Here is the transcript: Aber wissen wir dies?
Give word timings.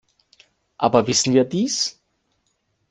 Aber 0.79 1.05
wissen 1.05 1.35
wir 1.35 1.43
dies? 1.45 2.01